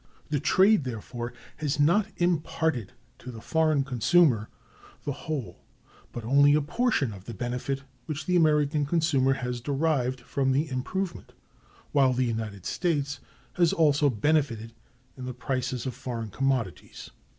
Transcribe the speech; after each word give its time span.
The 0.29 0.39
trade, 0.39 0.83
therefore, 0.83 1.31
has 1.57 1.79
not 1.79 2.07
imparted 2.17 2.93
to 3.19 3.29
the 3.29 3.39
foreign 3.39 3.83
consumer 3.83 4.49
the 5.03 5.11
whole, 5.11 5.63
but 6.11 6.23
only 6.25 6.55
a 6.55 6.61
portion, 6.63 7.13
of 7.13 7.25
the 7.25 7.35
benefit 7.35 7.83
which 8.07 8.25
the 8.25 8.35
American 8.35 8.83
consumer 8.87 9.33
has 9.33 9.61
derived 9.61 10.21
from 10.21 10.53
the 10.53 10.67
improvement; 10.71 11.33
while 11.91 12.13
the 12.13 12.25
United 12.25 12.65
States 12.65 13.19
has 13.53 13.73
also 13.73 14.09
benefited 14.09 14.73
in 15.15 15.25
the 15.25 15.35
prices 15.35 15.85
of 15.85 15.93
foreign 15.93 16.31
commodities. 16.31 17.11